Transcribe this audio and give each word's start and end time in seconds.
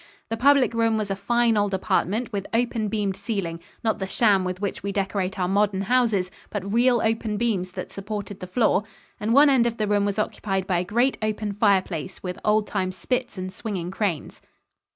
The 0.31 0.35
public 0.35 0.73
room 0.73 0.97
was 0.97 1.11
a 1.11 1.15
fine 1.15 1.55
old 1.55 1.75
apartment 1.75 2.33
with 2.33 2.47
open 2.55 2.87
beamed 2.87 3.15
ceiling 3.15 3.59
not 3.83 3.99
the 3.99 4.07
sham 4.07 4.43
with 4.43 4.59
which 4.59 4.81
we 4.81 4.91
decorate 4.91 5.37
our 5.39 5.47
modern 5.47 5.81
houses, 5.81 6.31
but 6.49 6.73
real 6.73 7.01
open 7.03 7.37
beams 7.37 7.73
that 7.73 7.91
supported 7.91 8.39
the 8.39 8.47
floor 8.47 8.83
and 9.19 9.31
one 9.31 9.47
end 9.47 9.67
of 9.67 9.77
the 9.77 9.87
room 9.87 10.03
was 10.05 10.17
occupied 10.17 10.65
by 10.65 10.79
a 10.79 10.83
great 10.83 11.19
open 11.21 11.53
fireplace 11.53 12.23
with 12.23 12.39
old 12.43 12.65
time 12.65 12.91
spits 12.91 13.37
and 13.37 13.53
swinging 13.53 13.91
cranes. 13.91 14.41